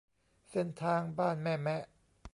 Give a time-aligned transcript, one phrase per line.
[0.49, 1.83] เส้นทางบ้านแม่แมะ